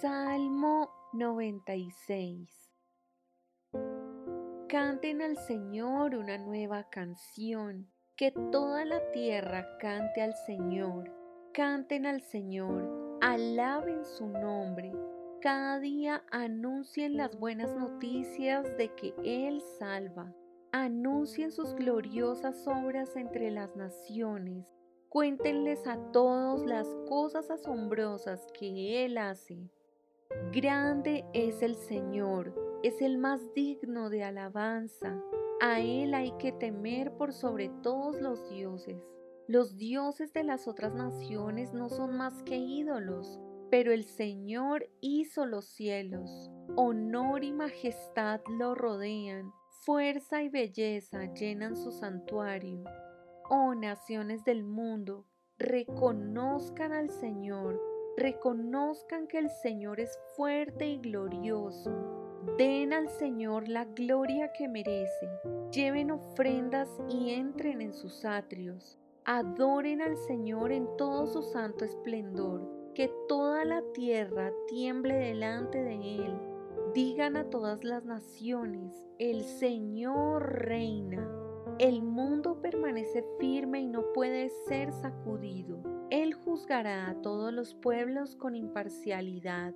Salmo 0.00 0.90
96 1.12 2.70
Canten 4.68 5.22
al 5.22 5.36
Señor 5.36 6.14
una 6.14 6.38
nueva 6.38 6.88
canción, 6.88 7.90
que 8.14 8.30
toda 8.30 8.84
la 8.84 9.10
tierra 9.10 9.66
cante 9.80 10.22
al 10.22 10.34
Señor, 10.46 11.12
canten 11.52 12.06
al 12.06 12.20
Señor, 12.20 13.18
alaben 13.20 14.04
su 14.04 14.28
nombre, 14.28 14.92
cada 15.40 15.80
día 15.80 16.22
anuncien 16.30 17.16
las 17.16 17.36
buenas 17.36 17.74
noticias 17.74 18.64
de 18.76 18.94
que 18.94 19.14
Él 19.24 19.60
salva, 19.80 20.32
anuncien 20.70 21.50
sus 21.50 21.74
gloriosas 21.74 22.68
obras 22.68 23.16
entre 23.16 23.50
las 23.50 23.74
naciones, 23.74 24.78
Cuéntenles 25.08 25.86
a 25.86 25.96
todos 26.12 26.66
las 26.66 26.86
cosas 27.08 27.50
asombrosas 27.50 28.46
que 28.52 29.06
Él 29.06 29.16
hace. 29.16 29.70
Grande 30.52 31.24
es 31.32 31.62
el 31.62 31.74
Señor, 31.74 32.54
es 32.82 33.00
el 33.00 33.16
más 33.16 33.54
digno 33.54 34.10
de 34.10 34.24
alabanza. 34.24 35.22
A 35.60 35.80
Él 35.80 36.14
hay 36.14 36.32
que 36.38 36.52
temer 36.52 37.12
por 37.16 37.32
sobre 37.32 37.70
todos 37.82 38.20
los 38.20 38.48
dioses. 38.50 39.02
Los 39.46 39.76
dioses 39.76 40.32
de 40.32 40.44
las 40.44 40.68
otras 40.68 40.94
naciones 40.94 41.72
no 41.72 41.88
son 41.88 42.16
más 42.16 42.42
que 42.42 42.56
ídolos, 42.56 43.40
pero 43.70 43.92
el 43.92 44.04
Señor 44.04 44.90
hizo 45.00 45.46
los 45.46 45.64
cielos. 45.64 46.50
Honor 46.76 47.44
y 47.44 47.52
majestad 47.52 48.40
lo 48.58 48.74
rodean, 48.74 49.52
fuerza 49.86 50.42
y 50.42 50.50
belleza 50.50 51.32
llenan 51.32 51.76
su 51.76 51.90
santuario. 51.90 52.84
Oh 53.48 53.74
naciones 53.74 54.44
del 54.44 54.64
mundo, 54.64 55.24
reconozcan 55.56 56.92
al 56.92 57.10
Señor, 57.10 57.87
reconozcan 58.18 59.26
que 59.28 59.38
el 59.38 59.48
Señor 59.48 60.00
es 60.00 60.18
fuerte 60.36 60.86
y 60.86 60.98
glorioso. 60.98 61.90
Den 62.56 62.92
al 62.92 63.08
Señor 63.08 63.68
la 63.68 63.84
gloria 63.84 64.52
que 64.52 64.68
merece, 64.68 65.28
lleven 65.72 66.10
ofrendas 66.10 66.88
y 67.08 67.30
entren 67.30 67.80
en 67.80 67.92
sus 67.92 68.24
atrios. 68.24 68.98
Adoren 69.24 70.02
al 70.02 70.16
Señor 70.16 70.72
en 70.72 70.88
todo 70.96 71.26
su 71.26 71.42
santo 71.42 71.84
esplendor, 71.84 72.92
que 72.94 73.10
toda 73.28 73.64
la 73.64 73.82
tierra 73.92 74.52
tiemble 74.66 75.14
delante 75.14 75.82
de 75.82 76.16
Él. 76.16 76.38
Digan 76.94 77.36
a 77.36 77.50
todas 77.50 77.84
las 77.84 78.04
naciones, 78.04 79.06
el 79.18 79.44
Señor 79.44 80.64
reina. 80.64 81.28
El 81.78 82.02
mundo 82.02 82.60
permanece 82.60 83.24
firme 83.38 83.80
y 83.80 83.86
no 83.86 84.12
puede 84.12 84.48
ser 84.66 84.90
sacudido. 84.92 85.80
Él 86.10 86.27
juzgará 86.58 87.08
a 87.10 87.14
todos 87.22 87.52
los 87.52 87.74
pueblos 87.74 88.34
con 88.34 88.56
imparcialidad. 88.56 89.74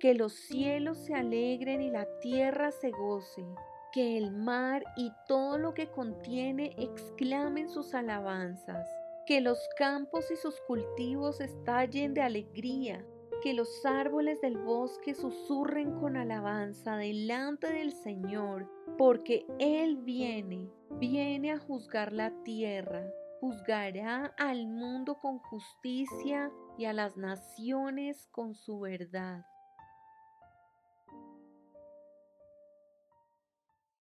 Que 0.00 0.14
los 0.14 0.32
cielos 0.32 0.98
se 0.98 1.14
alegren 1.14 1.80
y 1.80 1.90
la 1.90 2.06
tierra 2.20 2.72
se 2.72 2.90
goce. 2.90 3.44
Que 3.92 4.18
el 4.18 4.32
mar 4.32 4.82
y 4.96 5.12
todo 5.28 5.58
lo 5.58 5.74
que 5.74 5.86
contiene 5.86 6.74
exclamen 6.76 7.68
sus 7.68 7.94
alabanzas. 7.94 8.88
Que 9.26 9.40
los 9.40 9.58
campos 9.78 10.28
y 10.32 10.36
sus 10.36 10.60
cultivos 10.66 11.40
estallen 11.40 12.14
de 12.14 12.22
alegría. 12.22 13.04
Que 13.40 13.54
los 13.54 13.86
árboles 13.86 14.40
del 14.40 14.58
bosque 14.58 15.14
susurren 15.14 15.92
con 16.00 16.16
alabanza 16.16 16.96
delante 16.96 17.72
del 17.72 17.92
Señor, 17.92 18.68
porque 18.98 19.46
Él 19.60 19.98
viene 19.98 20.68
viene 20.98 21.52
a 21.52 21.58
juzgar 21.58 22.12
la 22.12 22.30
tierra, 22.44 23.04
juzgará 23.40 24.34
al 24.38 24.66
mundo 24.66 25.18
con 25.20 25.38
justicia 25.38 26.50
y 26.78 26.86
a 26.86 26.92
las 26.92 27.16
naciones 27.16 28.28
con 28.32 28.54
su 28.54 28.80
verdad. 28.80 29.44